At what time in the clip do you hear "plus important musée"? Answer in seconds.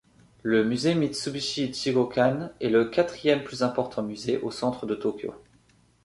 3.43-4.39